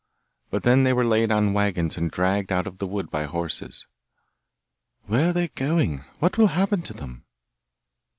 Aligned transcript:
But 0.49 0.63
then 0.63 0.81
they 0.81 0.93
were 0.93 1.05
laid 1.05 1.31
on 1.31 1.53
waggons 1.53 1.95
and 1.95 2.09
dragged 2.09 2.51
out 2.51 2.65
of 2.65 2.79
the 2.79 2.87
wood 2.87 3.11
by 3.11 3.25
horses. 3.25 3.85
'Where 5.03 5.29
are 5.29 5.33
they 5.33 5.49
going? 5.49 5.99
What 6.17 6.39
will 6.39 6.47
happen 6.57 6.81
to 6.81 6.93
them? 6.93 7.23